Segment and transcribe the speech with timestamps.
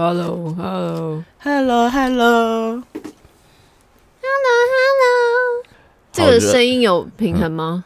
[0.00, 2.82] Hello，Hello，Hello，Hello，Hello，
[6.10, 7.84] 这个声音有平衡吗？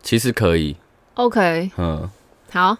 [0.00, 0.76] 其实可以。
[1.14, 2.08] OK，嗯，
[2.52, 2.76] 好。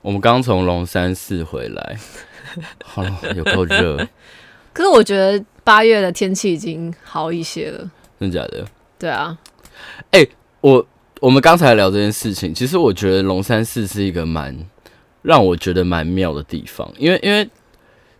[0.00, 1.98] 我们刚从龙山寺回来，
[2.82, 3.04] 好，
[3.36, 4.08] 有够热。
[4.72, 7.90] 可是我觉得八月的天气已经好一些了。
[8.18, 8.64] 真的假的？
[8.98, 9.36] 对啊。
[10.12, 10.30] 哎、欸，
[10.62, 10.86] 我
[11.20, 14.56] 我们刚才聊这件事情，其实我觉得龙山寺是一个蛮
[15.20, 17.46] 让我觉得蛮妙的地方，因为因为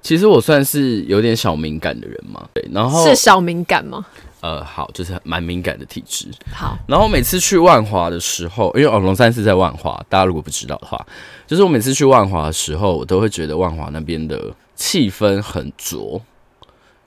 [0.02, 4.04] 其实我算是有点小敏感的人嘛，对，然后是小敏感吗？
[4.40, 6.26] 呃，好，就是蛮敏感的体质。
[6.52, 11.06] 好，然后每次去万华的时候，因为哦，龙山寺在万华，大家如果不知道的话，
[11.46, 16.20] 就是我每次去万华的时候，我都会觉得万华那边的气氛很浊，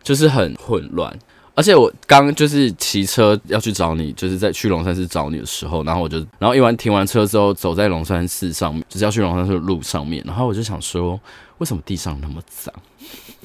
[0.02, 1.14] 就是很混乱。
[1.56, 11.20] 而且我刚就是骑车要去找你，就是在去龙山寺找你的时候，然后我就，然后一完停完车之后，走在龙山寺上面，就是要去龙山寺的路上面，然后我就想说，
[11.58, 12.74] 为什么地上那么脏？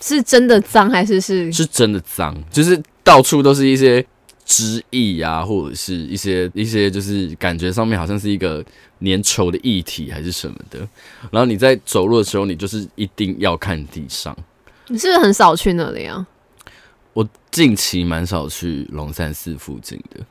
[0.02, 1.52] 是真的脏还是是？
[1.52, 2.78] 是真的脏，就是。
[3.02, 4.04] 到处都是一些
[4.44, 8.62] 汁液啊，或者是一些一些，就是感觉上面好像是一个
[9.00, 10.78] 粘稠的液体还是什么的。
[11.32, 14.36] 然后你在走路的时候，你就是一定要看地上。
[14.86, 16.24] 你是不是很少去那里啊？
[17.50, 20.24] 我近期蛮少去龙山寺附近的，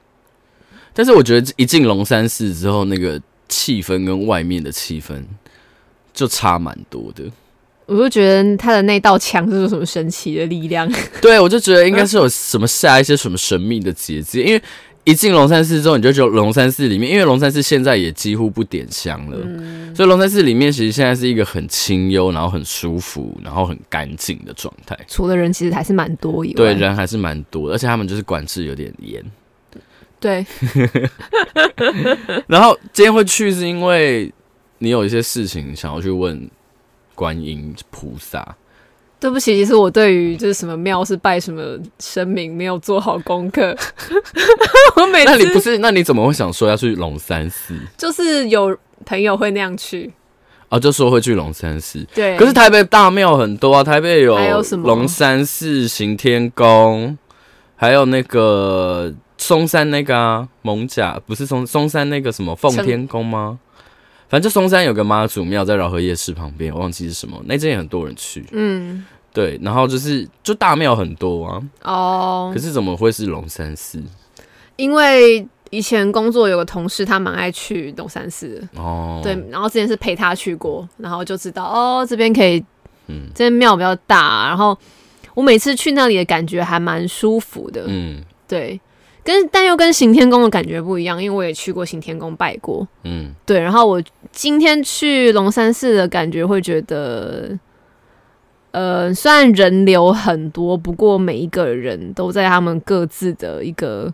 [0.94, 5.22] 但是我觉得一进龙山寺之后，那个气氛跟外面的气氛
[6.14, 7.26] 就差蛮多的。
[7.88, 10.90] 我就觉得他的那道墙是有什么神奇的力量？
[11.22, 14.64] 对，我就觉得应该是有什么下一些什么神秘的结界，因为
[15.10, 24.98] 一进龙山寺之后，你就觉得龙山寺里面，因为龙山寺现在也几乎不点香了，嗯、所以龙山寺里面其实现在是一个很清幽，然后很舒服，然后很干净的状态。
[25.08, 29.24] 除了人其实还是蛮多以外，对，人还是蛮多，而且他们就是管制有点严。
[30.20, 30.46] 对。
[32.48, 34.32] 然后今天会去是因为
[34.78, 36.50] 你有一些事情想要去问。
[37.16, 38.56] 观音菩萨，
[39.20, 41.62] 对不起，其实我对于就是什么庙是拜什么
[42.00, 43.76] 神明没有做好功课。
[44.96, 47.76] 我每次那你不是，那你怎么会想说要去龙山寺？
[47.98, 50.14] 就是有朋友会那样去
[50.70, 52.06] 啊，就说会去龙山寺。
[52.16, 57.18] 对，可是台北大庙很多啊，台北有还有什么龙山寺、行天宫，
[57.76, 63.60] 还有那个松山那个啊，蒙甲不是松松山那个什么奉天宫吗？
[64.30, 67.42] 反正就松山有个妈祖庙在饶河夜市旁边，我忘记是什么。
[67.46, 69.04] 那间也很多人去，嗯，
[69.34, 69.60] 对。
[69.64, 72.52] 然后就是就大庙很多啊，哦。
[72.54, 74.00] 可是怎么会是龙山寺？
[74.76, 79.36] 因为以前工作有个同事，他蛮爱去龙山寺，哦，对。
[79.50, 82.64] 然后之前是陪他去过，然后就知道哦，这边可以，
[83.08, 84.48] 嗯，这边庙比较大。
[84.48, 84.78] 然后
[85.34, 88.80] 我每次去那里的感觉还蛮舒服的，嗯，对。
[89.30, 93.60] 跟但又跟行天宫的感觉不一样，因为我也去过行天宫拜过，嗯，对。
[93.60, 94.02] 然后我
[94.32, 97.56] 今天去龙山寺的感觉会觉得，
[98.72, 104.12] 呃，虽然人流很多，不过每一个人都在他们各自的一个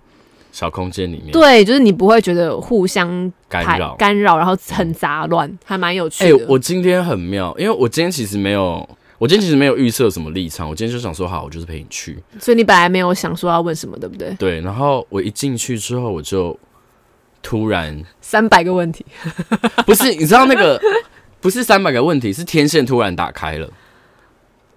[0.52, 6.36] 小空间里面，对，就是你不会觉得互相干扰干扰，然后很杂乱，嗯、还蛮有趣的。
[6.36, 8.86] 哎、欸，我今天很妙，因为我今天其实没有。
[9.26, 12.22] 我今天其实没有预设什么立场，我今天就想说好，我就是陪你去。
[12.40, 14.32] 所以你本来没有想说要问什么，对不对？
[14.36, 14.62] 对。
[14.62, 16.56] 然后我一进去之后，我就
[17.42, 19.04] 突然三百个问题，
[19.88, 20.80] 不是，你知道那个
[21.42, 23.68] 不是三百个问题，是天线突然打开了。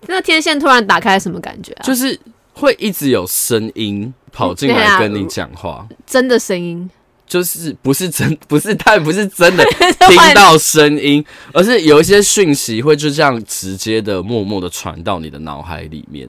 [0.06, 1.82] 那天线突然打开什么感觉啊？
[1.84, 2.18] 就是
[2.54, 6.88] 会一直有声音跑进来跟你讲话，真的声音。
[7.28, 9.62] 就是不是真不是，但不是真的
[10.08, 11.22] 听到声音，
[11.52, 16.26] 而是有一些讯息会就这样直接的、默默的传到你的脑海里面。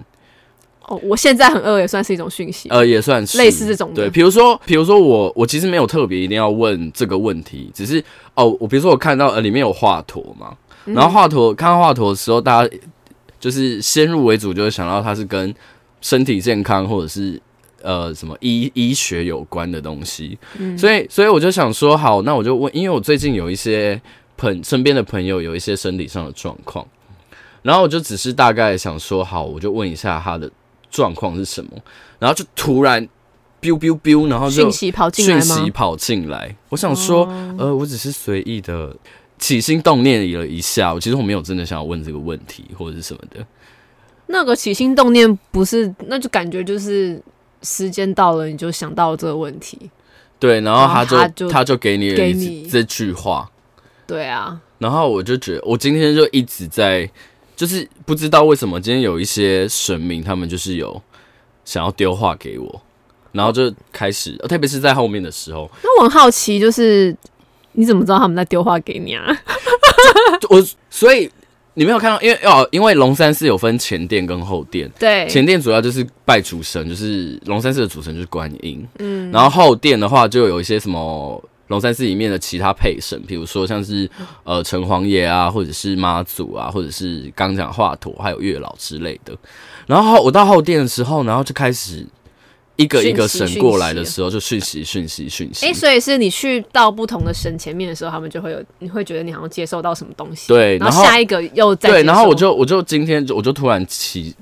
[0.82, 3.94] 哦，我现在很饿，也算是一种讯息，呃，也算是类似这种。
[3.94, 12.78] 对，比如说，比如说我我其实没有特别一定要问这个问题，只是哦，我比如说我看到呃里面有华佗嘛，然后华佗看到华佗的时候，大家
[13.40, 15.56] 就是先入为主，就会想到他是跟
[16.02, 17.42] 身体健康或者是。
[17.82, 24.00] 呃，什么医医学有关的东西，嗯、所以所以我就想说，好，那我就问，因为我最近有一些
[24.38, 26.86] 朋身边的朋友有一些身体上的状况，
[27.62, 30.50] 然后我就只是大概想说，好，我就问一下他的
[30.92, 31.72] 状况是什么，
[32.20, 33.08] 然后就突然
[33.62, 38.96] biu biu biu，然后就讯息跑进来，讯息跑进来，我想说，哦、呃，我只是随意的
[39.38, 43.46] 起心动念了一下，我其实我没有真的想要问这个问题或者是什么的。
[44.28, 47.22] 那个起心动念不是，那就感觉就是。
[47.62, 49.90] 时间到了，你就想到这个问题，
[50.40, 52.68] 对，然后他就他就，他就给你给你。
[52.68, 53.50] 这句话，
[54.08, 57.10] 对啊，然后我就觉得，我今天就一直在，
[57.56, 61.02] 就是不知道为什么今天有一些神明，他们就是有
[61.66, 62.82] 想要丢话给我，
[63.32, 67.16] 然后就开始，特别是在后面的时候，那我很好奇，就是
[67.74, 69.26] 你怎么知道他们在丢话给你啊？
[70.50, 71.30] 我所以
[71.80, 74.92] 你没有看到，因为哦，因为龙山寺有分前殿跟后殿。
[75.00, 78.86] 对，前殿主要就是拜主神，就是龙山寺的主神就是观音。
[78.98, 84.10] 嗯，然后后殿的话，就有一些什么龙山寺里面的其他配神，比如说像是
[84.44, 89.34] 呃城隍爷啊，或者是妈祖啊，或者是刚讲华佗，还有月老之类的。
[89.88, 92.06] 然后我到后殿的时候，然后就开始。
[92.80, 95.66] 一个一个神过来的时候，就讯息讯息讯息。
[95.66, 100.48] 哎、欸，所以是你去到不同的神前面的时候，他们就会有，你会觉得你好像接受到什么东西。
[100.48, 104.34] 对，然后下一个又在对，然后我就我就今天就我就突然起，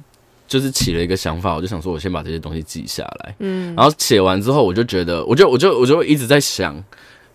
[0.47, 3.35] 就是起了一个想法，我就想说，我先把这些东西记下来。
[3.39, 6.79] 嗯，然后写完之后，我就觉得，我就我就我就一直在想，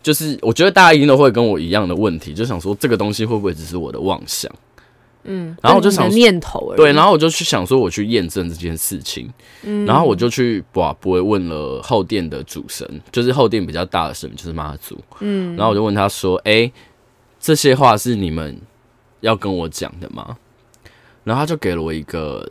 [0.04, 4.48] 就是我觉得大家一定都会跟我一样的问题，就想说这个东西会不会只是我的妄想？
[5.24, 9.32] 嗯，然后我就想念头，对，然后我就去想说，我去验证这件事情。
[9.62, 14.98] 嗯，然后我就去把不会问了后殿的主神，就是后殿比较大的神，就是妈祖。
[15.20, 16.70] 嗯，然后我就问他说：“哎，
[17.38, 18.60] 这些话是你们
[19.20, 20.36] 要跟我讲的吗？”
[21.22, 22.48] 然后他就给了我一个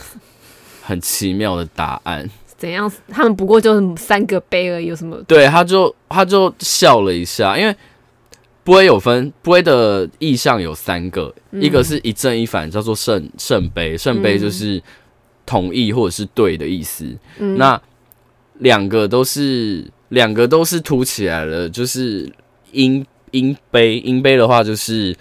[0.82, 2.28] 很奇妙的答案。
[2.56, 2.90] 怎样？
[3.08, 5.16] 他们不过就是三个杯而已，有什么？
[5.28, 7.76] 对，他就他就笑了一下，因为。
[8.64, 14.82] 杯有分，杯的意象有三个，嗯、一个是一正一反，叫做圣圣杯，圣杯就是
[15.44, 17.04] 同意或者是对的意思。
[17.38, 17.80] 嗯、那
[18.58, 22.30] 两个都是两个都是凸起来了，就是
[22.72, 25.16] 阴阴杯，阴杯的话就是。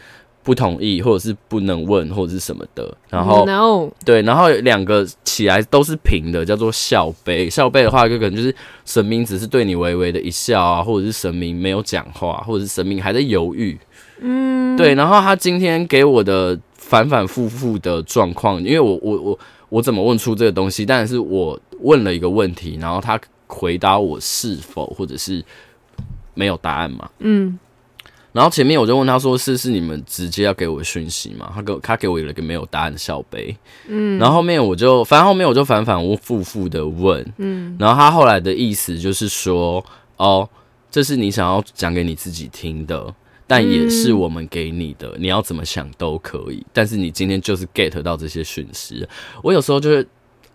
[0.50, 2.92] 不同意，或者是不能问，或者是什么的。
[3.08, 3.88] 然后，No.
[4.04, 7.48] 对，然后两个起来都是平的，叫做笑杯。
[7.48, 13.78] 笑杯的话，就可能就是神明只是对你微微的一笑啊，或者是神明没有讲话，或者是神明还在犹豫。
[14.22, 14.96] 嗯，对。
[14.96, 20.84] 然后他今天给我的反反复复的状况，因为我我我我怎么问出这个东西？
[20.84, 25.46] 但是我问了一个问题，然后他回答我是否或者是
[26.34, 27.08] 没有答案嘛？
[27.20, 27.60] 嗯。
[28.32, 34.20] 然后前面我就问他说：“是是你们直接要给我讯息吗？”他给我他给我一个没有答案的笑杯，嗯。
[34.20, 37.76] 然后后面我就反正后面我就反反复复的问，嗯。
[37.80, 39.84] 然后他后来的意思就是说
[40.18, 40.48] ：“哦，
[40.92, 43.12] 这是你想要讲给你自己听的，
[43.48, 46.64] 但也是我们给你的，你要怎么想都可以。
[46.72, 49.08] 但是你今天就是 get 到这些讯息。
[49.42, 50.08] 我有时候就是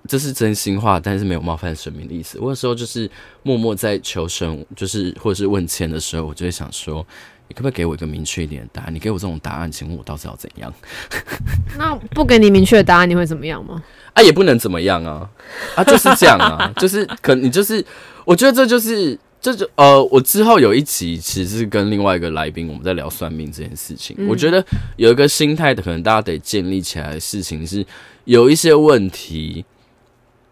[0.07, 2.39] 这是真心话，但是没有冒犯神明的意思。
[2.39, 3.11] 我有时候就是
[3.43, 7.05] 默默在求神，就是或者是问签的时候，我就会想说。”
[7.49, 8.95] 你可不可以给我一个明确一点的答案？
[8.95, 10.73] 你给我这种答案，请问我到底要怎样？
[11.79, 13.83] 那不给你明确的答案，你会怎么样吗？
[14.15, 15.29] 啊，也不能怎么样啊！
[15.77, 17.85] 啊，就是这样啊， 就是可你就是，
[18.25, 24.17] 我觉得这就是这就呃，我之后有一集其实是跟另外一个来宾我们在聊算命这件事情。
[24.19, 24.65] 嗯、我觉得
[24.97, 27.85] 有一个心态的，可能大家得建立起来的事情是，
[28.25, 29.65] 有一些问题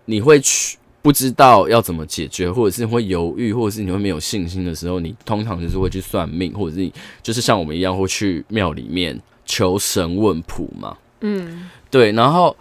[0.05, 0.77] 你会去。
[1.03, 10.97] 不知道要怎么解决，或者是会犹豫，或者是你会没有信心的时候，你通常就是会去算命，或者是你就是像我们一样会去庙里面求神问卜嘛。
[11.21, 12.13] 嗯，对。
[12.13, 12.57] 然后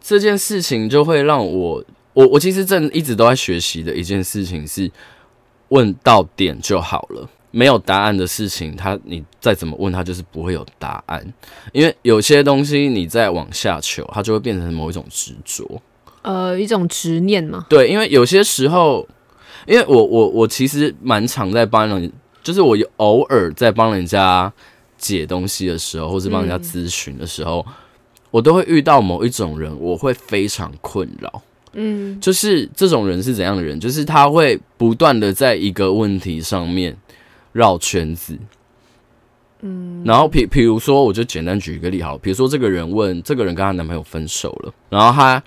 [0.00, 4.88] 这件事情就会让我，我我其实正一直都在学习的一件事情是
[5.68, 11.34] 问到点就好了，没有答案的事情，他你再怎么问他就是不会有答案，
[11.72, 15.82] 因为有些东西你再往下求，它就会变成某一种执着。
[16.22, 17.66] 呃，一种执念嘛。
[17.68, 19.06] 对，因为有些时候，
[19.66, 22.12] 因为我我我其实蛮常在帮人，
[22.44, 24.52] 就是我偶尔在帮人家
[24.96, 27.72] 解东西的时候，或是帮人家咨询的时候，嗯、
[28.30, 31.42] 我都会遇到某一种人，我会非常困扰。
[31.72, 33.80] 嗯，就是这种人是怎样的人？
[33.80, 36.96] 就是他会不断的在一个问题上面
[37.50, 38.38] 绕圈子。
[39.62, 45.42] 嗯，然后比比如说，我就简单举一个例好，比如说这个人问，这个人跟她男朋友分手了，然后他。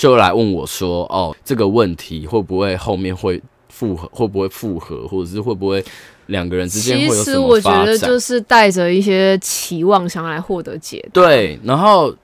[0.00, 3.38] 就来问我说：“哦，这个问题会不会后面会
[3.68, 4.08] 复合？
[4.10, 5.06] 会不会复合？
[5.06, 5.84] 或者是会不会
[6.28, 11.20] 两个人之间会有什么发展？”其实我觉得就是带着一些期望想来获得解答。
[11.20, 12.16] 对，然后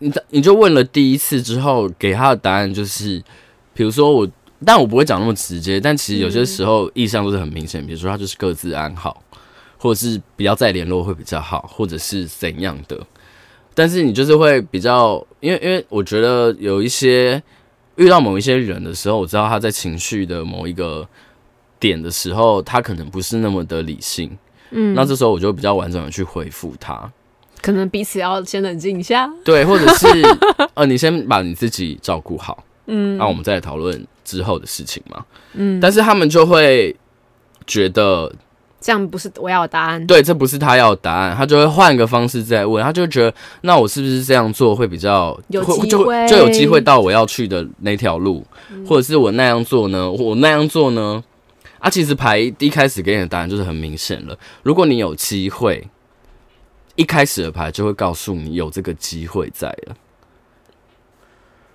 [0.00, 3.22] 你你就问了第一次之后，给他的答案就是，
[3.72, 4.28] 比如说我，
[4.66, 5.80] 但我不会讲那么直接。
[5.80, 9.22] 但其实有些时候意向都是很明显，比如说他就是各自安好，
[9.78, 13.00] 或者是不要再联络会比较好，或者是怎样的。
[13.74, 17.42] 但是你就是会比较，因为因为我觉得有一些
[17.96, 21.06] 遇到某一些人的时候，我知道他在情绪的某一个
[21.80, 24.30] 点的时候，他可能不是那么的理性，
[24.70, 27.10] 嗯，那这时候我就比较完整的去回复他，
[27.60, 30.06] 可能彼此要先冷静一下，对，或者是
[30.74, 35.24] 呃，你先把你自己照顾好，嗯，那我们再来讨论之后的事情嘛，
[35.54, 36.94] 嗯，但是他们就会
[37.66, 38.32] 觉得。
[38.82, 50.10] 这样不是我要的答案，对，这不是他要的答案，他就会换个方式再问，他就觉得那我是不是这样做会比较有机会，就就有机会到我要去的那条路，嗯、或者是我那样做呢？
[50.10, 51.22] 我那样做呢？
[51.78, 55.88] 啊，其实牌一开始给你的答案就是很明显了，如果你有机会
[56.96, 59.94] 一开始的牌就会告诉你有这个机会在了。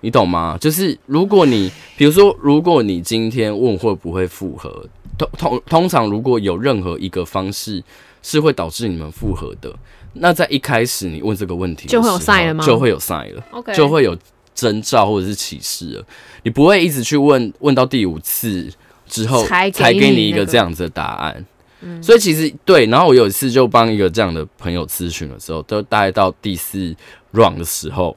[0.01, 0.55] 你懂吗？
[0.61, 4.85] 就是如果你，比如说，如果你今天问会不会复合，
[5.17, 7.83] 通通通常如果有任何一个方式
[8.21, 9.73] 是会导致你们复合的，
[10.13, 12.65] 那在一开始你问这个问题就会有 sign 了吗？
[12.65, 14.17] 就会有 sign 了，OK，就会有
[14.53, 16.05] 征兆或者是启示了。
[16.43, 18.71] 你不会一直去问，问到第五次
[19.07, 21.45] 之后才给你一个这样子的答案。
[21.81, 26.95] 嗯，所以其实对，然后我有一次就帮一个这样的朋友咨询的时候，都大概到第四
[27.33, 28.15] round 的时候。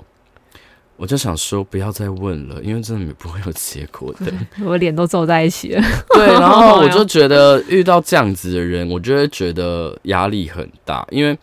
[1.00, 4.30] 我就想说，不要再问了，因为真的不会有结果的。
[4.62, 5.82] 我脸都皱在一起了。
[6.12, 11.34] 对， 然后我就觉得遇到这样子的人，我就会觉得压力很大，因为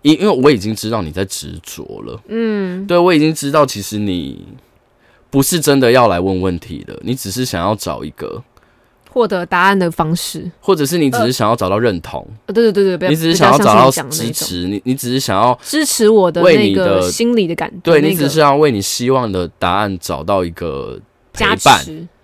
[0.00, 2.18] 因因为我已经知道你在执着了。
[2.28, 4.46] 嗯，对，我已经知道，其实你
[5.28, 8.42] 不是真的要来问问题的，你只是想要找一个。
[9.16, 21.00] 获得答案的方式，或者是你只是想要找到认同，呃、对对对对，你只是想要找到支持，你你只是想要支持我的那个心理的感觉，对，你只是要为你希望的答案找到一个
[21.32, 21.82] 陪伴，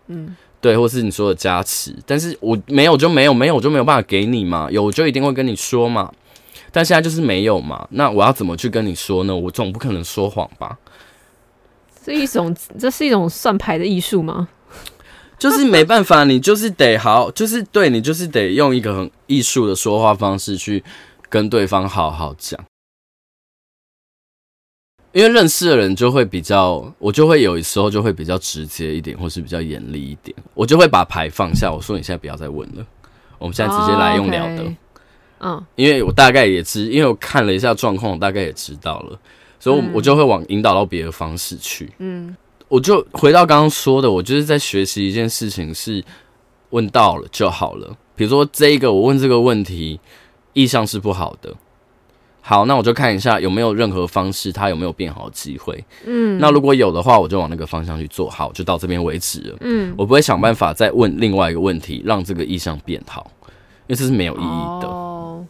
[0.09, 6.13] 嗯，对，或是你说的加持，但是我没有就没有，没有就没有办法给你嘛，有我就一定会跟你说嘛，
[6.71, 9.35] 但现在就是没有嘛，那我要怎么去跟你说呢？
[9.35, 10.77] 我总不可能说谎吧？
[12.05, 14.47] 是一种，这是一种算牌的艺术吗？
[15.43, 20.85] 就是没办法，你就是得好，就是对你就是得用一个很艺术的说话方式去
[21.29, 22.65] 跟对方好好讲，
[25.11, 32.87] 因为认识的人就会比较，我就会有时候就会比较直接一点，或是比较严厉一点，我就会把牌放下，我说你现在不要再问了，
[33.39, 34.73] 我们现在直接来用聊的，
[35.41, 39.19] 嗯，因为我大概也知，因为我看了一下状况，我大概也知道了，
[39.59, 42.37] 所以我我就会往引导到别的方式去，嗯。
[42.73, 46.03] 我就回到刚刚说的，我就是在学习一件事情，是
[46.71, 47.95] 问到了就好了。
[48.17, 50.01] 比如说这一个，我问这个问题，
[50.55, 51.55] 意向是不好的。
[52.41, 55.85] 好，那我就看一下有没有任何方式，它有没有变好的机会。
[56.07, 58.31] 嗯，那如果有的话，我就往那个方向去做。
[58.31, 59.57] 好，就到这边为止了。
[59.61, 63.31] 嗯，我不会想办法再问另外一个问题，让这个意向变好，
[63.87, 64.89] 因为这是没有意义的。
[64.89, 65.45] 哦，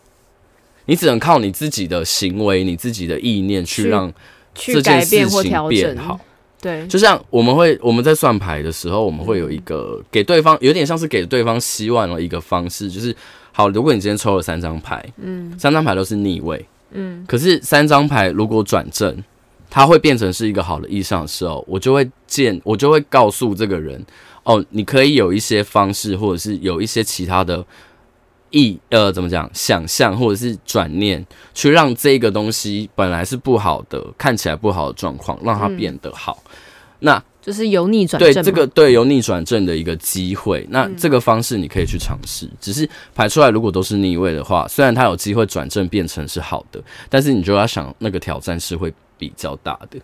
[0.87, 4.13] 你只能靠你自己的行为、你自己的意念去让
[4.55, 6.19] 这件事情变好。
[6.63, 13.13] 对，就像我们会我们在算牌的时候，我们会有一个给对方有点像是给对方希望的一个方式，就是
[13.51, 19.23] 好，如果你今天抽了三张牌，嗯，三张牌都是逆位，嗯，可是三张牌如果转正，
[19.69, 24.01] 它会变成是一个好的意象的时候，我就会见，我就会告诉这个人，
[24.45, 27.67] 哦，你可以有一些方式，或者是有一些其他的。
[28.53, 29.51] 意呃，怎么讲？
[29.53, 36.39] 想象或者是转念，去让这个东西本来是不好的，看起来不好的状况，让它变得好。
[36.47, 36.51] 嗯、
[37.01, 38.21] 那就是由逆转。
[38.21, 40.65] 对这个对由逆转正的一个机会。
[40.71, 42.47] 那这个方式你可以去尝试。
[42.47, 49.99] 嗯、只是排出来如果都是逆位的话，虽然它有机会转正变成是好的，但是你就要想那个挑战是会比较大的。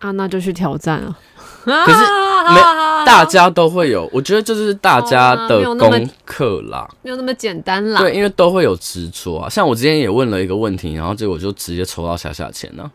[0.00, 1.18] 啊，那就去挑战啊！
[1.64, 1.98] 可是
[2.52, 2.60] 没
[3.06, 8.00] 大家都会有，我觉得这就是大家的功课啦，没有那么简单啦。
[8.00, 9.48] 对，因为都会有执着啊。
[9.48, 12.90] 像我之前也问了一个问题，然后结果就直接抽到下下签了。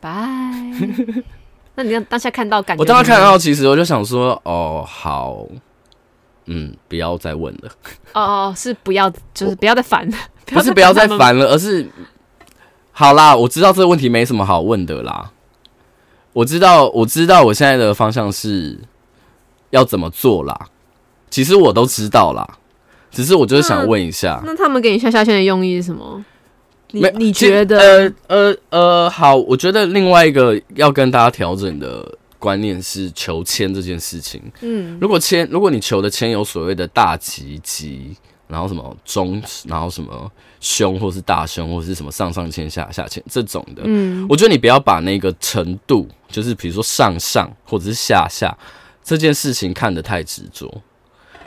[0.00, 0.10] 拜。
[1.76, 2.82] 那你当下看到感觉？
[2.82, 5.44] 我当时看到，其实我就想说，哦，好，
[6.46, 7.70] 嗯，不要再问了。
[8.12, 10.16] 哦哦，是不要，就是不要再烦了。
[10.46, 11.86] 不是不要再烦了，而是
[12.92, 15.32] 好啦，我知道这个问题没什么好问的啦。
[16.34, 18.78] 我知道，我知道，我现在的方向是
[19.70, 20.68] 要怎么做啦。
[21.30, 22.46] 其实我都知道啦，
[23.10, 26.22] 只是我就是想问一下，那，那他们给你下下线的用意是什么？
[26.90, 27.78] 你没你觉得？
[27.78, 32.06] 呃呃呃，好，我觉得另外一个要跟大家调整的
[32.38, 34.42] 观念是求签这件事情。
[34.60, 38.14] 嗯，如果签，如果你求的签有所谓的大吉吉。
[38.46, 40.30] 然后什么中，然后什么
[40.64, 48.56] 凶，或是大胸，或是什么上上签下下签这种的，嗯，我觉得你不要把那个程度，就是比如说上上或者是下下
[49.02, 50.82] 这件事情看得太执着。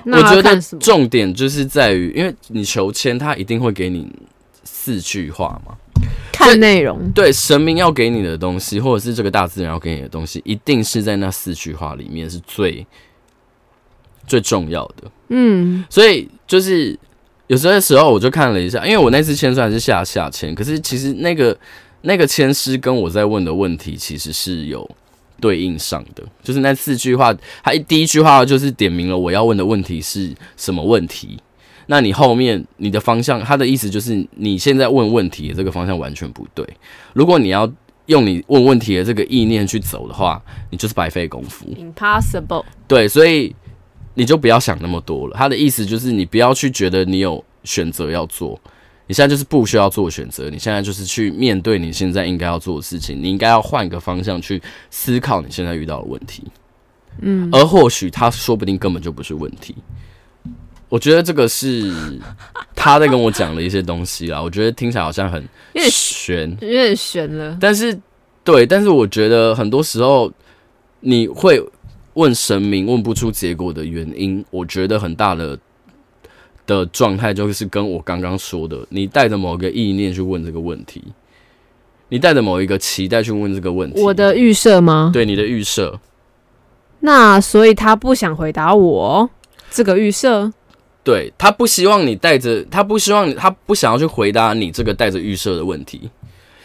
[0.05, 4.07] 我觉得重点就是在于，因为你求签，他一定会给你
[4.63, 5.75] 四句话嘛，
[6.31, 7.11] 看内容。
[7.11, 12.85] 对，神明要给你的东西，或者是这个大自然要给你的东西，一定是在那四句话里面是最
[14.27, 15.11] 最重要的。
[15.29, 16.97] 嗯，所以就是
[17.47, 21.57] 有时候的时候，我就看了一下，因为我那次签虽然是下下签，可是其实那个
[22.01, 24.89] 那个签师跟我在问的问题其实是有
[25.39, 26.21] 对应上的。
[26.43, 31.39] 就是那四句话，他一第一句话就是点明了我要问的问题是什么问题。
[31.85, 36.67] 那你后面你的方向，他的意思就是你现在问问题的这个方向完全不对。
[37.13, 37.71] 如果你要
[38.07, 41.65] 用你问问题的这个意念去走的话，你就是白费功夫。
[41.77, 42.65] Impossible。
[42.89, 43.55] 对，所以。
[44.17, 45.35] 你就不要想那么多了。
[45.37, 48.59] 他的意思就是，你不要去觉得你有选择要做，
[49.05, 54.59] 你现在就是不需要做选择，你现在就是去面对你现在应该要做的事情，你应该要换一个方向去
[54.89, 56.43] 思考你现在遇到的问题。
[57.21, 59.75] 嗯，而或许他说不定根本就不是问题。
[60.89, 62.19] 我觉得这个是
[62.73, 64.41] 他在跟我讲的一些东西啦。
[64.41, 65.43] 我觉得听起来好像很
[65.91, 67.55] 悬，有点悬了。
[67.61, 67.95] 但是，
[68.43, 70.31] 对，但是我觉得很多时候
[71.01, 71.61] 你会
[72.17, 75.57] 问神明问不出结果的原因，我觉得很大的
[76.65, 81.03] 的状态就是跟我刚刚说的，你带着某个意念去问这个问题，
[82.09, 84.01] 你带着某一个期待去问这个问题。
[84.01, 85.11] 我的预设吗？
[85.13, 85.99] 对，你的预设。
[87.01, 89.29] 那所以他不想回答我
[89.69, 90.51] 这个预设。
[91.03, 96.09] 对，他不希望你带着，他不希望他不想要去回答你这个带着预设的问题，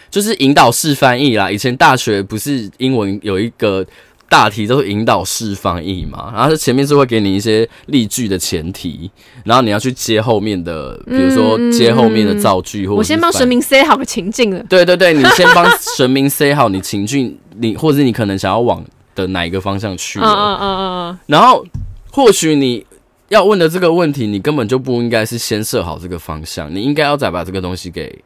[0.09, 1.51] 就是引导式翻译啦。
[1.51, 3.85] 以前大学不是英文有一个
[4.29, 9.09] 大题都是引导式翻译嘛，然后前面是会给你一些例句的前提，
[9.45, 14.63] 然后你要去接后面的，比如说接后面的造句，或者、嗯嗯、我先帮神明塞好个情境了。
[14.69, 15.65] 对对对，你先帮
[15.95, 18.83] 神明塞好你情境，你或者你可能想要往
[19.15, 20.19] 的哪一个方向去？
[20.19, 21.65] 嗯嗯嗯嗯，然后
[22.11, 22.85] 或许你。
[23.29, 28.23] 要问的这个问题，你根本就不应该是先设好这个方向，你应该要再把这个东西给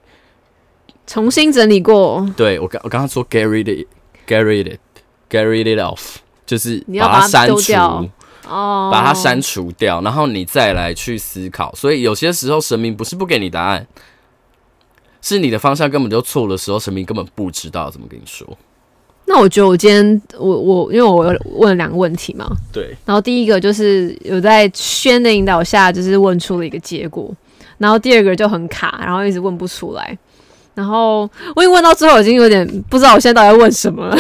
[1.06, 2.28] 重新整理过。
[2.36, 4.78] 对，我刚我刚刚说 get rid it，get rid
[5.30, 6.16] it，get rid it off，
[6.46, 7.74] 就是把它删除，
[8.48, 11.74] 哦，把它删除掉，然后你再来去思考。
[11.76, 13.86] 所以有些时候神明不是不给你答案，
[15.22, 18.48] 是你的方向根本就错的时候，神明根本不知道怎么跟你说。
[19.30, 21.18] 那我觉得我今天我我因为我
[21.58, 27.30] 问了两个问题嘛，对，然后第一个就是有在轩的引导下，就是问出了一个结果，
[27.78, 30.18] 然后第二个就很卡，然后一直问不出来，
[30.74, 34.18] 然后我已经问到最后已经有点不知道我现在到底要问什么了，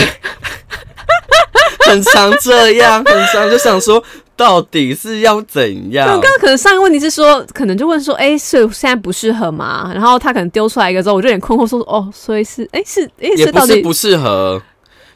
[1.87, 4.03] 很常这样，很常就想说
[4.35, 6.07] 到底是要怎样？
[6.07, 9.91] 我刚刚可能上一个问题是说，可能就问说，哎，所以现在不适合吗？
[9.93, 14.61] 然后他可能丢出来一个之后，我就有点困惑说，哦，所以是，哎，是，哎，也不是不适合。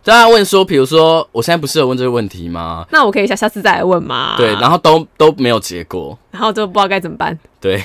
[0.04, 2.86] 大家问说，比如说，我现在不适合问这个问题吗？
[2.89, 4.34] 那我可以下下次再来问吗？
[4.36, 7.38] 对，然后都都没有结果，然后就不知道该怎么办。
[7.60, 7.84] 对，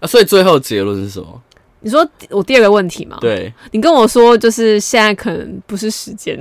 [0.00, 1.40] 啊，所以最后结论是什么？
[1.80, 3.18] 你说我第二个问题吗？
[3.20, 6.38] 对，你跟我说就是现在可能不是时间，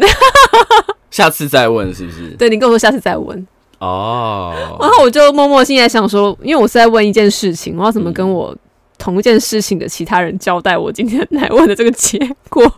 [1.11, 2.29] 下次再问是不是？
[2.37, 3.47] 对，你跟我说下次再问
[3.79, 4.53] 哦。
[4.79, 8.55] 然后我就默默现在想说，因为我是在问一件事情，我要怎么跟我
[8.97, 12.17] 同一件事情的其他人交代我今天来问的这个结
[12.49, 12.63] 果？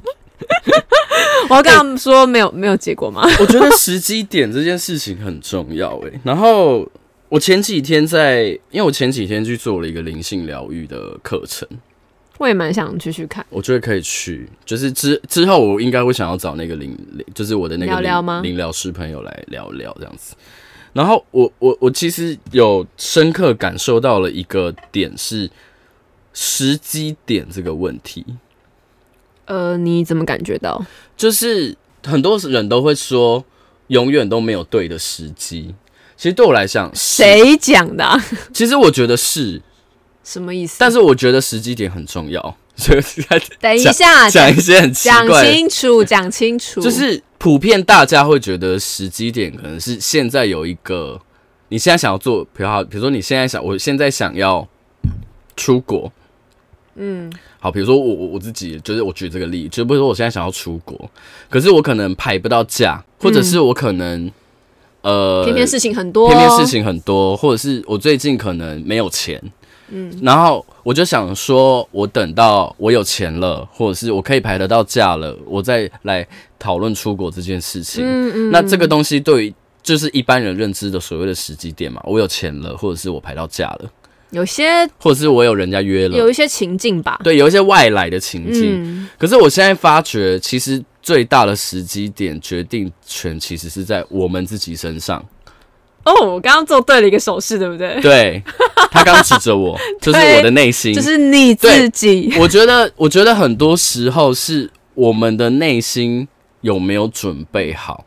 [1.50, 3.24] 我要跟他们说没有、欸、没有结果吗？
[3.40, 6.20] 我觉得时机点这件事情很重要诶、欸。
[6.24, 6.88] 然后
[7.28, 11.68] 我前几天在，因为我前几天去做了一个灵性疗愈的课程，
[12.40, 13.46] 我也蛮想继续看。
[13.50, 16.98] 我觉得可以去，就是之之后我应该会想要找那个灵，
[17.36, 20.36] 就是我的那个灵灵疗师朋友来聊聊这样子。
[20.94, 25.48] 然后我我我其实有深刻感受到了一个点是
[26.34, 28.26] 时机点这个问题。
[29.46, 30.84] 呃，你怎么感觉到？
[31.18, 31.76] 就是
[32.06, 33.44] 很多人都会说，
[33.88, 35.76] 永远都没有对的时机。
[36.16, 38.18] 其实对我来讲，谁讲的啊？
[38.54, 39.62] 其实我觉得是
[40.30, 40.78] 什么意思？
[40.80, 42.56] 但是我觉得时机点很重要。
[42.78, 43.02] 所以
[43.60, 46.80] 等一下，讲一些很讲清楚，讲清楚。
[46.80, 51.20] 就是普遍大家会觉得时机点可能是现在有一个，
[51.68, 54.66] 你现在想要做，比如好，比如说你现在想，我现在想要
[55.58, 56.10] 出国。
[56.96, 61.10] 嗯，好，比如说我我我自己就是我举这个例，就比如说我现在想要出国，
[61.50, 64.34] 可是我可能排不到假，或者是我可能、嗯、
[65.02, 69.42] 呃，偏偏事情很多，偏偏事情很多，或者是我最近可能没有钱，
[69.92, 78.04] 嗯，然后我就想说，我等到我有钱了，或者是我可以排得到假了，我再来讨论出国这件事情。
[78.06, 83.90] 嗯嗯，那这个东西对于就是一般人认知的所谓的时机点嘛，我有钱了，或者是我排到假了。
[84.32, 87.20] 有些，或者是我有人家约了，有一些情境吧。
[87.24, 88.76] 对，有一些外来的情境。
[88.84, 95.26] 嗯、可是我现在发觉，其实最大的时机点决定权其实是在我们自己身上。
[96.04, 98.00] 哦，我刚刚做对了一个手势，对不对？
[98.02, 98.44] 对，
[98.92, 102.34] 他刚指着我， 就是我的内心，就是你自己。
[102.40, 106.28] 我觉得，我觉得很多时候是我们的内心
[106.62, 108.06] 有没有准备好，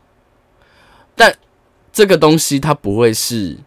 [1.15, 1.35] 但
[1.91, 3.57] 这个东西它不会是。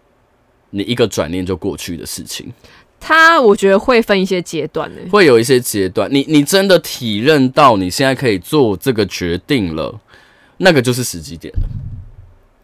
[0.71, 2.53] 你一个转念就过去的事情，
[3.01, 6.13] 它我觉得会分一些阶段呢，会有一些阶段。
[6.13, 9.99] 你你真的体认到你现在可以做这个决定了，
[10.59, 11.61] 那个就是时机点了。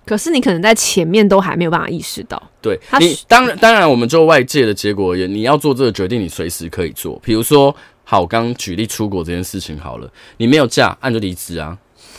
[0.05, 2.43] 可是你可能在前面都还没有办法意识到。
[2.61, 7.21] 对，你当然当然，我们就外界的结果而言，你要做这个决定，你随时可以做。
[7.25, 11.79] 比如说，好，我刚举例出国这件事情好了，你没有假，按就离职啊。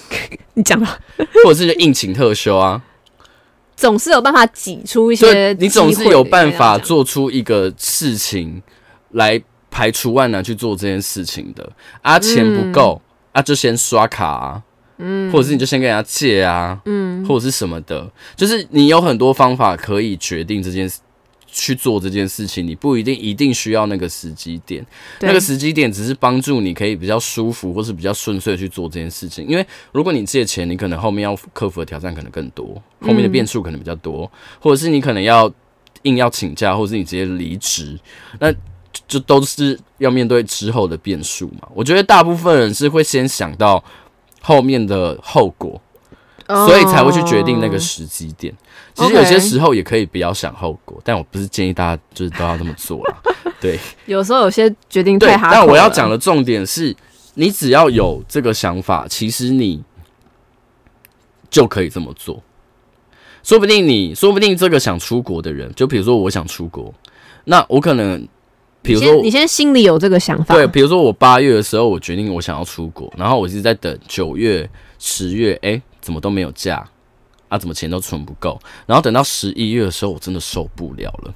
[0.53, 0.99] 你讲吧，
[1.43, 2.81] 或者是就应请特休啊。
[3.75, 8.61] 总是有办法挤出一些，你总是有办法做出一个事情
[9.11, 9.41] 来
[9.71, 11.67] 排除万难去做这件事情的
[12.03, 14.61] 啊，钱不够、嗯、啊，就先刷卡啊，
[14.97, 20.99] 嗯，或者是你就先跟人家借啊，嗯，或者是什么的，就是你有很多方法可以决定这件事。
[21.55, 24.83] 去做这件事情，你不一定一定需要那个时机点，
[25.19, 29.45] 那个时机点只是帮助你可以比较舒服或是比较顺遂去做这件事情。
[29.47, 34.27] 因为如果你借钱，你可能后面要克服的挑战可能更多，后面的变数可能比较多，
[34.59, 35.47] 或者是你可能要
[36.01, 37.99] 硬要请假，或者是你直接离职，
[38.39, 38.51] 那
[39.07, 41.69] 就都是要面对之后的变数嘛。
[41.75, 43.83] 我觉得大部分人是会先想到
[44.43, 45.81] 后面的后果。
[46.45, 48.53] 所以才会去决定那个时机点。
[48.93, 53.17] 其实有些时候也可以不要想后果，但我不是建议大家就是都要这么做啦。
[53.61, 55.49] 对，有时候有些决定太哈。
[55.49, 56.95] 但我要讲的重点是，
[57.35, 59.81] 你只要有这个想法，其实你
[61.49, 62.43] 就可以这么做。
[63.41, 66.93] 说不定你，说不定这个想出国的人，就比如说我想出国，
[67.45, 68.27] 那我可能，
[68.83, 74.69] 比如说你先心里有这个想法，对，比如说我八月的时候，我决定我想要出国，然后我一直在等九月、
[74.99, 75.81] 十月，哎。
[76.03, 76.85] 怎么都没有假
[77.47, 77.57] 啊？
[77.57, 78.59] 怎么钱都存不够？
[78.85, 81.33] 然后等到十一月的时候，我真的受不了了。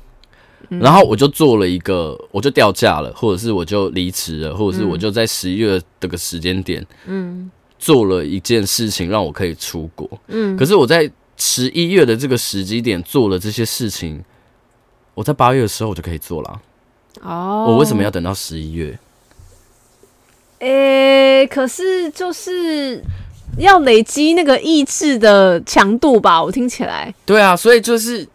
[0.68, 10.20] 嗯、然后我就做了一个，我就掉价了，或者是我就离职了，或者是我就在十一月这个时间点，嗯，做了一件事情让我可以出国。
[10.28, 14.22] 嗯，可是我在十一月的这个时机点做了这些事情，
[15.14, 16.62] 我在八月的时候我就可以做了。
[17.22, 18.98] 哦，我为什么要等到十一月？
[20.60, 23.04] 诶、欸，可是就是。
[23.58, 27.12] 要累积那个意志的强度吧，我听起来。
[27.26, 28.28] 对啊，所以就是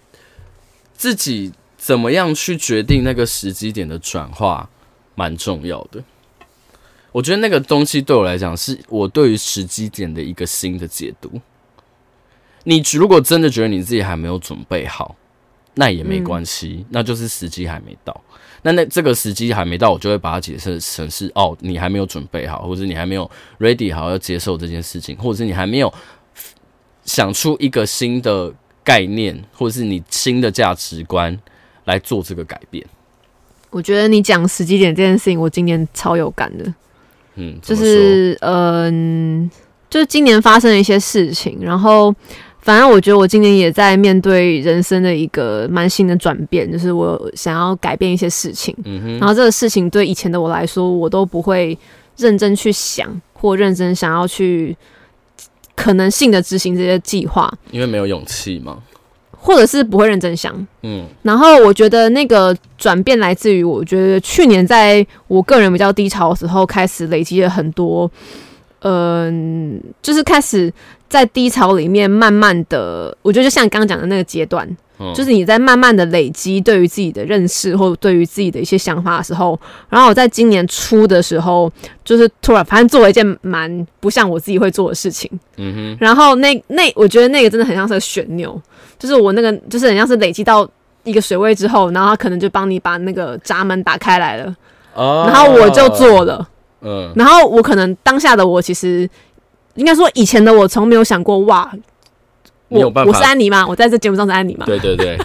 [0.97, 4.69] 自己怎么样去决定那个时机点的转化，
[5.15, 6.03] 蛮重要的。
[7.13, 11.31] 我觉得那个东西对我来讲，是我对于时机点的一个新的解读。
[12.65, 15.15] 你如果真的觉得你自己还没有准备好，
[15.75, 18.21] 那也没关系，嗯，那就是时机还没到。
[18.63, 23.29] 那那这个时机还没到，我就会把它解释成是哦，你还没有准备好，或者你还没有
[23.59, 25.93] ready 好要接受这件事情，或者是你还没有
[27.05, 28.53] 想出一个新的
[28.85, 31.37] 概念，或者是你新的价值观
[31.85, 32.87] 来做这个改变。
[33.71, 36.75] 我觉得你讲时机点这件事情，我今年超有感的。
[37.35, 39.51] 嗯，就是嗯，
[39.91, 42.15] 就是今年发生了一些事情，然后。
[42.63, 48.75] 反正我觉得我今年也在面对人生的一个蛮新的转变，就是我想要改变一些事情。
[48.85, 49.19] 嗯哼。
[49.19, 51.77] 然后这个事情对以前的我来说，我都不会
[52.17, 54.77] 认真去想或认真想要去
[55.75, 58.79] 可能性的执行这些计划，因为没有勇气嘛，
[59.33, 60.55] 或者是不会认真想。
[60.83, 61.05] 嗯。
[61.23, 68.09] 然后我觉得那个转变来自于，我觉得去年在我个人比较低潮的时候，开始累积了很多，
[68.83, 70.73] 嗯、呃，就是开始。
[71.13, 74.67] 在低潮里面，慢慢的，我觉得就像你刚刚讲的那个阶段，
[74.99, 81.71] 嗯，就是你在慢慢的累积对于自己的认识，或者对于自己的一些想法的时候，然后我在今年初的时候，
[82.03, 88.59] 就是突然反正做了一件蛮不像我自己会做的事情，嗯哼，然后那那我觉得那个真的很像是个旋钮，
[88.99, 90.67] 就是我那个就是很像是累积到
[91.05, 94.57] 一个水位之后，然后他可能就帮你把那个闸门打开来了，
[94.95, 96.49] 哦，然后我就做了，
[96.83, 99.09] 嗯，然后我可能当下的我其实。
[99.75, 101.73] 应该说，以前的我从没有想过，哇，
[102.69, 103.67] 我我是安妮吗？
[103.67, 104.67] 我在这节目上是安妮吗？
[104.67, 105.17] 对对对，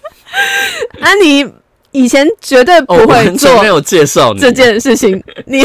[0.98, 1.44] 安妮
[1.92, 5.22] 以前绝对不会做，没有介绍这件事情。
[5.46, 5.62] 你，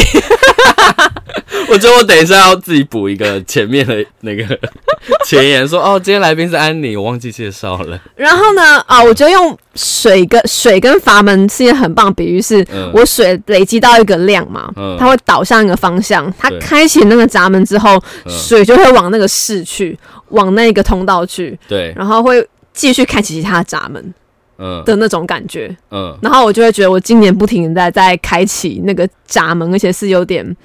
[1.69, 4.43] 我觉得我等一下要自己补一个前面的那个
[5.25, 7.99] 前言，说哦，今天来宾是安妮，我忘记介绍了。
[8.15, 9.57] 然后呢，啊，我觉得用。
[9.77, 24.13] 水跟水跟阀门是一个很棒的比喻，是我水累积到一个量嘛，嗯、它会导向一个方向，它开启那个闸门之后，嗯、水就会往那个室去，往那个通道去，对，然后会继续开启其他闸门，
[24.57, 30.55] 嗯的那种感觉，嗯，然后我就会觉得我今年不停的在在开启那个闸门，而且是有点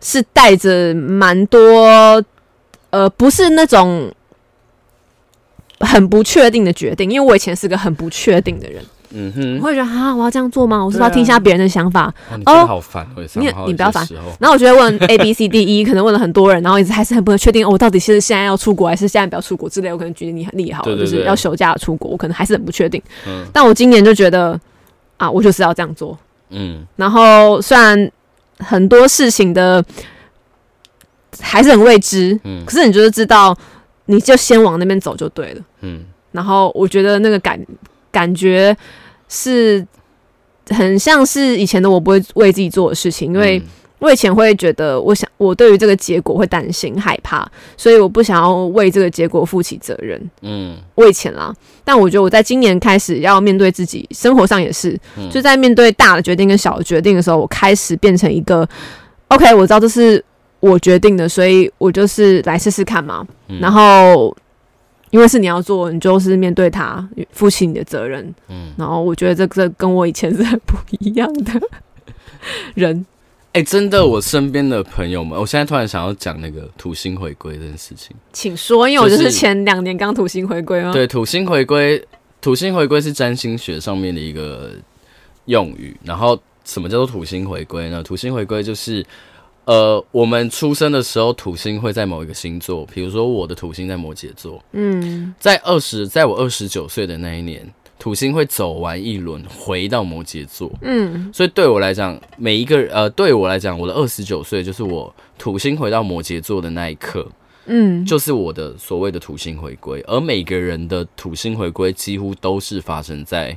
[0.00, 2.22] 是带着蛮多，
[2.90, 4.12] 呃，不是那种。
[5.82, 8.84] 很不确定的决定，因为我以前是个很不确定的人。
[9.12, 10.84] 嗯哼，我会觉得啊，我要这样做吗？
[10.84, 12.12] 我是不是要听一下别人的想法？
[12.30, 14.06] 哦，你好烦，你你不要烦。
[14.38, 17.68] 然后我觉得问 A B C D E， 可能问了很多人，然后一直还是很不确定。
[17.68, 19.92] 我到底是现在要出国，还是现在不要出国之类？
[19.92, 23.02] 我可能觉得你很厉害，就是要休假出国，我可能还是很不确定。
[23.26, 24.58] 嗯，但我今年就觉得
[25.16, 26.16] 啊，我就是要这样做。
[26.50, 28.10] 嗯，然后虽然
[28.58, 29.84] 很多事情的
[31.40, 33.56] 还是很未知，嗯，可是你就是知道。
[34.06, 37.56] 你就先往那边走就对了，嗯，然后我觉得那个感
[38.10, 38.76] 感觉
[39.28, 39.86] 是
[40.68, 43.62] 很像是以前的我不会为自己做的事情，因为
[43.98, 47.46] 我以前会觉得，我想我对于这个结果会担心害怕，
[47.76, 50.18] 所以我不想要为这个结果负起责任。
[50.40, 58.66] 嗯，我以前啦，但我觉得我在今年开始要面对自己，生活上也是，嗯、就在面对大的决定跟小的决定的时候，我开始变成一个
[59.28, 60.24] OK，我知道这是
[60.60, 63.26] 我决定的，所以我就是来试试看嘛。
[63.48, 64.34] 嗯、然后
[65.10, 68.34] 因为是你要做，你就是面对它，负起你的责任。
[68.48, 71.52] 嗯，然后我觉得这这跟我以前是很不一样的
[72.74, 73.04] 人。
[73.52, 80.92] 哎、欸，真的，我身边的朋友们，我现在突然想要讲那个土星回归这件事情，请说，因为我就是前两年刚土星回归哦。
[80.92, 82.00] 对，土星回归，
[82.40, 84.70] 土星回归是占星学上面的一个
[85.46, 85.96] 用语。
[86.04, 88.00] 然后，什么叫做土星回归呢？
[88.04, 89.04] 土星回归就是，
[89.64, 94.62] 呃，我们出生的时候，土星会在某一个星座，比如说我的土星在摩羯座。
[94.72, 97.72] 嗯，在二十，在我二十九岁的那一年。
[97.98, 100.72] 土星会走完一轮，回到摩羯座。
[100.80, 107.28] 嗯，所以对我来讲，每一个呃，对我来讲，我的二十九岁就是我土星回到摩羯座的那一刻。
[107.66, 110.00] 嗯，就是我的所谓的土星回归。
[110.06, 113.56] 而每个人的土星回归几乎都是发生在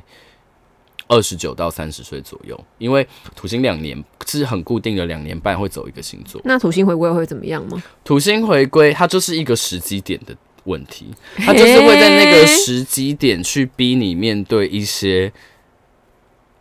[1.08, 6.40] 二十九到三十岁左右，因为土星两年是很固定的，两年半会走一个星座。
[6.44, 7.82] 那土星回归会怎么样吗？
[8.04, 10.36] 土星回归它就是一个时机点的。
[10.66, 11.04] 问题，
[11.36, 15.30] 它就是会在那个时机点去逼你面对一些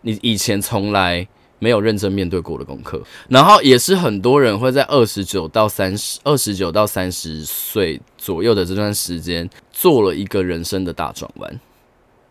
[0.01, 1.25] 你以前从来
[1.58, 11.60] 没有认真面对过的功课，然后也是很多人会在二十九到三十、二十九到三十岁左右的这段时间做了一个人生的大转弯，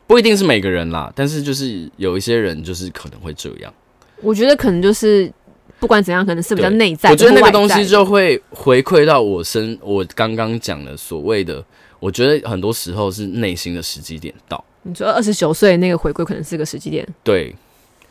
[0.06, 3.72] 不一定是每个人啦，但是就是有一些人就是可能会这样。
[4.20, 5.32] 我觉得可能就是。
[5.80, 7.10] 不管怎样，可能是比较内在。
[7.10, 9.76] 我觉得那个东西就会回馈到我身。
[9.82, 11.60] 我刚刚讲的所谓的，
[11.98, 14.64] 我觉得很多时候是内心的时机点到。
[14.84, 17.04] 你说二十九岁那个回归，可能是个时机点。
[17.24, 17.52] 对，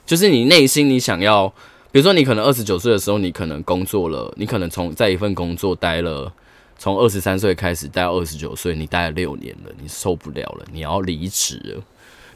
[0.05, 1.47] 就是你内心你想要，
[1.93, 6.29] 比如说你可能二十九岁的时候，你可能工作了，你可能从在一份工作待了，
[6.81, 11.83] 从二十三岁开始待到二十九岁，你待了六年了，你受不了了，你要离职了。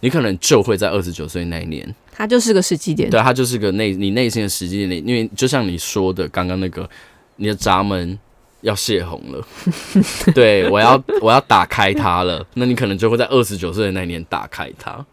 [0.02, 5.08] 你可能就会在二十九岁那一年，它就是个时机点，对，它就是个内你内心的时机点。
[5.08, 6.88] 因为就像你说的，刚刚那个
[7.38, 8.20] 你的闸门
[8.62, 9.48] 要泄洪了，
[10.36, 15.04] 对，我要我要打开它了，那你可能就会在二十九岁的那一年打开它。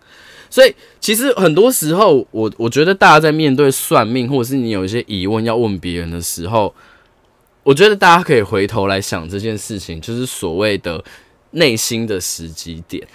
[0.51, 6.75] 所以其实很多时候，我我觉得大家在面对算命，或者是你有一些疑问要问别人的时候，
[7.63, 11.03] 我觉得大家可以回头来想这件事情，就是所谓的
[11.53, 13.07] 内心的时机点。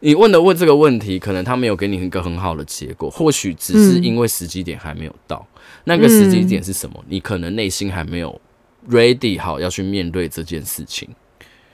[0.00, 5.44] 你问的问这个问题，可能他没有给你一个很好的结果，或许只是因为时机点还没有到。
[5.52, 7.04] 嗯、那个时机点是什么？
[7.08, 8.40] 你可能内心还没有
[8.88, 11.08] ready 好要去面对这件事情。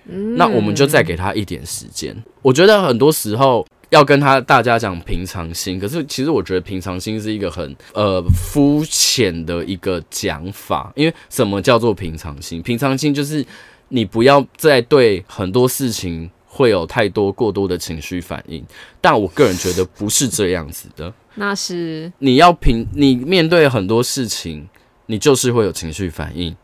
[0.07, 2.17] 嗯、那我们就再给他一点时间。
[2.41, 10.93] 我觉得很多时候要跟他大家讲平常心，可是其实我觉得平常心是一个很呃肤浅的一个讲法。
[10.95, 12.61] 因为什么叫做平常心？
[12.63, 13.45] 平常心就是
[13.89, 16.31] 你不要再对很多事情。
[16.57, 18.65] 会有太多过多的情绪反应，
[19.01, 21.13] 但我个人觉得不是这样子的。
[21.35, 24.69] 那是你要平，你面对很多事情，
[25.07, 26.55] 你就是会有情绪反应，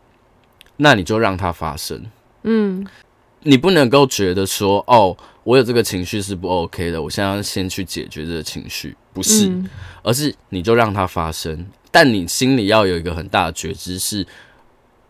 [0.77, 2.01] 那你就让它发生。
[2.43, 2.87] 嗯，
[3.43, 9.69] 你不能够觉得说，哦，我有这个情绪是不 OK 的，我现在要先去解决这个情绪，不是，嗯、
[10.03, 14.25] 而是你就让它发生，但你心里要有一个很大的觉知，是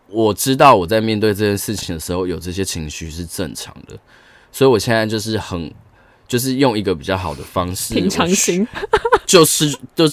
[0.08, 3.98] 我知道我在面对这件事情的时候，有这些情绪是正常的。
[4.50, 5.72] 所以，我现在就是很，
[6.28, 8.66] 就是用一个比较好的方式，平常心，
[9.24, 10.06] 就是就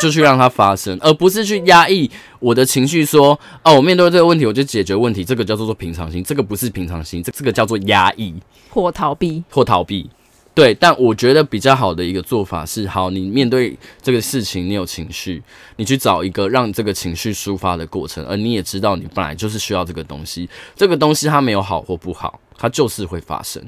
[0.00, 3.04] 就去让它发生，而不是去压抑我的情绪。
[3.04, 8.34] 说，哦，我面对这个问题，我就解决问题，这个叫做做平常心，这个不是平常心，这这个叫做压抑
[8.70, 10.08] 或逃避，或逃避。
[10.54, 15.42] 对，但我觉得比较好的一个做法是，好，你面对这个事情，你有情绪，
[15.76, 22.38] 你去找一个让这个情绪抒发的过程，而你也知道，你本来就是需要这个东西，这个东西它没有好或不好。
[22.54, 23.60] 它就是会发生，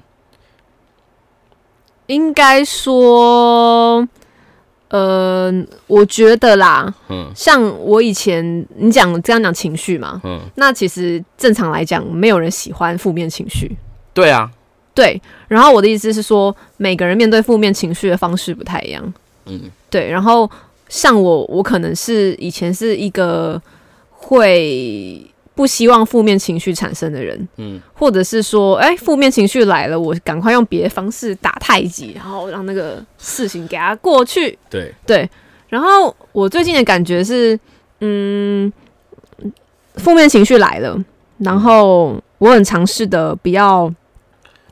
[2.06, 4.06] 应该说，
[4.94, 5.52] 呃，
[5.88, 13.76] 我觉得啦，嗯，像我以前你讲这样讲情绪嘛，嗯，那其实正常来讲，没有人喜欢负面情绪，
[14.12, 14.48] 对啊，
[14.94, 15.20] 对。
[15.48, 19.12] 然后我的意思是说，每个人面对负面情绪的方式不太一样，
[19.46, 20.08] 嗯，对。
[20.08, 20.48] 然后
[20.88, 23.60] 像我，我可能是以前是一个
[24.10, 25.28] 会。
[25.54, 34.58] 不希望负面情绪产生的人，嗯，或者是说，哎、欸，负面情绪来了，我赶快用别的方式打太极，然后让那个事情给它过去。
[34.68, 35.28] 对对。
[35.68, 37.58] 然后我最近的感觉是，
[38.00, 38.72] 嗯，
[39.96, 40.96] 负面情绪来了，
[41.38, 43.92] 然后我很尝试的不要，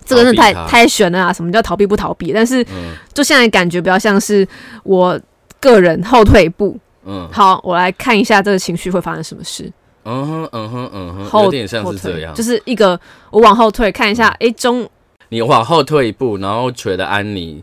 [0.05, 1.33] 这个是太太悬了啊！
[1.33, 2.33] 什么叫逃避不逃避？
[2.33, 2.64] 但是，
[3.12, 4.47] 就现在感觉比较像是
[4.85, 5.21] 我
[5.61, 6.79] 个人后退一步。
[7.05, 9.73] 嗯，好，我来看一下这个情绪会发生什么事。
[10.05, 12.99] 嗯哼，嗯哼，嗯哼，有点像是这样，就是一个
[13.31, 14.88] 我往后退看一下，哎、嗯，中，
[15.29, 17.62] 你往后退一步，然后觉得安妮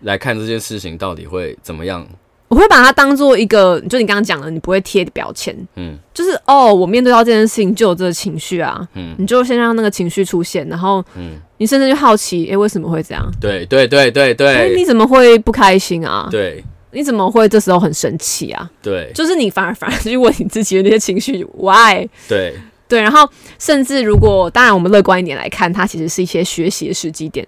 [0.00, 2.06] 来看这件事情到底会怎么样？
[2.48, 13.26] 我会把它当做一个，就你刚刚讲的，你不会贴标签，嗯，就是哦，我面对到这件事情就有这个情绪啊，嗯，你就先让那个情绪出现，然后，嗯，你甚至就好奇，哎、欸，为什么会这样？
[13.40, 16.28] 对对对对对，哎，你怎么会不开心啊？
[16.30, 16.62] 对。
[16.92, 18.70] 你怎么会这时候很生气啊？
[18.82, 22.06] 对，就是你反而反而去问你自己的那些情绪，why？
[22.28, 22.54] 对
[22.86, 23.28] 对，然后
[23.58, 27.46] 甚至如果当然我们乐观一点来看，它其实是一些学习的时机点。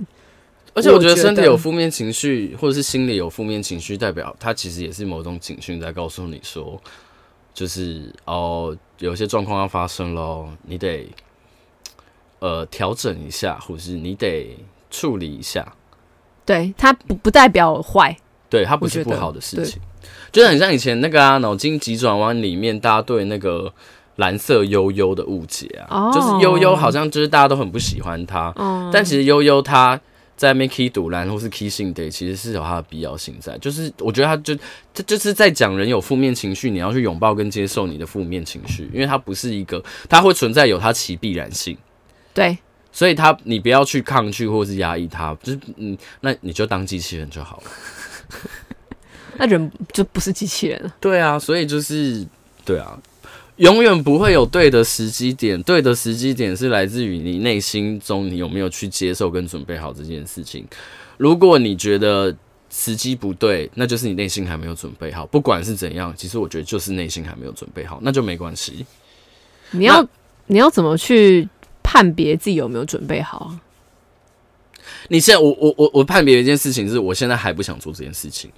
[0.73, 6.81] 而且我觉得身体有负面情绪，或者是心里有负面情绪，代表它其实也是某种警讯在告诉你说，
[7.53, 11.09] 就是哦，有些状况要发生喽，你得
[12.41, 14.57] 呃调整一下，或者是你得
[14.91, 15.75] 处理一下。
[16.45, 18.17] 对，它不不代表坏。
[18.49, 19.81] 对，它不是不好的事情，
[20.31, 23.73] 就很像以前那个啊，脑筋急转弯里面大家对那个
[24.17, 30.01] 蓝色悠悠的误解啊，哦、就是悠悠好像就是大家都很不喜欢他，哦、但其实悠悠他
[30.37, 34.55] 在 Mickey 赌蓝或是 Kissing Day 其实是有它的必要性在，就是我觉得他就
[34.93, 41.77] 他就是在讲人有负面情绪，你要去拥抱跟接受你的负面情绪，因为它不是一个，它会存在有它其必然性，
[42.33, 42.59] 对，
[42.93, 47.71] 所以他你不要去抗拒或是压抑它，就是嗯，那你就当机器人就好了。
[49.39, 50.95] 那人就不是机器人了。
[51.01, 52.25] 对啊，所以就是
[52.65, 52.97] 对啊，
[53.57, 55.61] 永远不会有对的时机点。
[55.63, 60.65] 对的时机点是来自于你内心中你有没有去接受跟准备好这件事情。
[61.17, 62.35] 如果你觉得
[62.71, 65.27] 时机不对，那就是你内心还没有准备好。
[65.27, 68.85] 不管是怎样，其实我觉得就是内心还没有准备好，那就没关系。
[69.71, 70.05] 你要
[70.47, 71.49] 你要怎么去
[71.83, 73.61] 判别自己有没有准备好啊？
[75.09, 78.51] 你现在，我我我我判别一件事情是，我现在还不想做这件事情，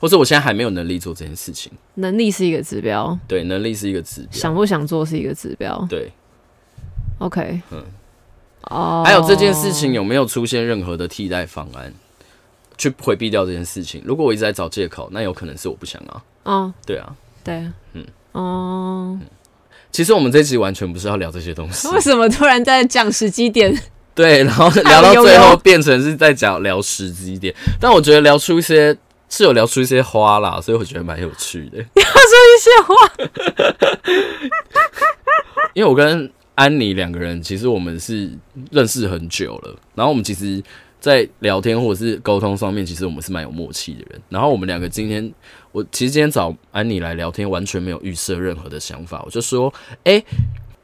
[0.00, 1.70] 或者我现在还没有能力做这件事情。
[1.94, 4.30] 能力是一个指标，对，能力是一个指标。
[4.32, 6.10] 想不想做是一个指标，对。
[7.18, 7.82] OK，嗯，
[8.62, 11.94] 哦，还有这件事情有没有出现任何的替代方案，
[12.76, 14.02] 去回避掉这件事情？
[14.04, 16.24] 如果我一直在找借口，那有可能是我不想啊。
[16.42, 19.18] 哦，对啊，对，嗯，哦，
[19.92, 23.72] 其实我们这集完全不是要聊这些东西，为什么突然在讲时机点？
[24.14, 28.96] 对，然后聊到最后变成是在讲聊时机点，但我觉得聊出一些
[29.28, 31.78] 是有聊出一些花啦，所以我觉得蛮有趣的。
[31.94, 32.94] 聊出一些花，
[35.74, 38.30] 因为我跟安妮两个人其实我们是
[38.70, 40.62] 认识很久了，然后我们其实，
[41.00, 44.22] 在聊天或者是沟通上面，其实我们是蛮有默契的人。
[44.28, 45.28] 然后我们两个今天，
[45.72, 49.74] 我其实今天找安妮来聊天，完全没有预设任何的想法，我就说，
[50.04, 50.22] 哎，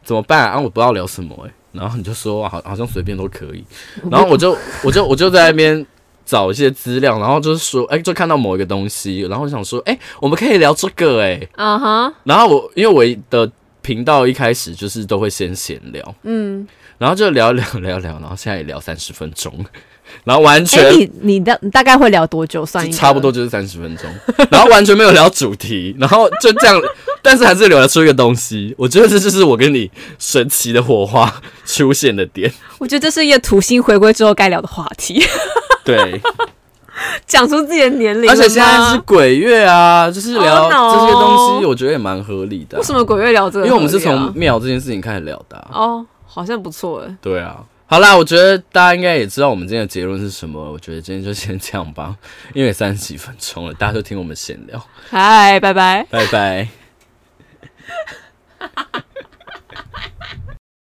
[0.02, 0.58] 怎么办啊？
[0.58, 1.52] 我不知道聊什么，哎。
[1.72, 3.64] 然后你就说好，好像随便都可以。
[4.10, 5.86] 然后我就，我就，我就在那边
[6.24, 12.14] 找一些资料，然后就是说，哎，就看到某一个东西，然后我想说，哎，我们可以聊这个，哎，啊哈。
[12.24, 13.50] 然后我，因为我的
[13.82, 16.66] 频道一开始就是都会先闲聊，嗯，
[16.98, 19.64] 然后就聊聊聊聊，然后现在也聊三十分钟。
[20.24, 22.64] 然后完全，你你大大概会聊多久？
[22.64, 24.08] 算一差不多就是三十分钟，
[24.50, 26.80] 然后完全没有聊主题，然后就这样，
[27.22, 28.74] 但是还是聊得出一个东西。
[28.76, 31.32] 我觉得这就是我跟你神奇的火花
[31.64, 32.52] 出现的点。
[32.78, 35.24] 我觉得这是一个土星回归之后该聊的话题。
[35.84, 36.20] 对，
[37.26, 42.80] 讲出自己的年龄，而且现在是鬼月啊，就是聊这些东西，我觉得也蛮合理的啊。
[42.80, 43.66] 为什么鬼月聊这个？
[43.66, 45.68] 因为我们是从庙这件事情开始聊的啊。
[45.72, 47.16] 哦，好像不错哎。
[47.20, 47.56] 对啊。
[47.90, 50.70] 好啦，我觉得大家应该也知道我们今天的结论是什么。
[50.70, 52.16] 我觉得今天就先这样吧，
[52.54, 54.80] 因为三十几分钟了，大家都听我们闲聊。
[55.08, 56.68] 嗨，拜拜，拜拜。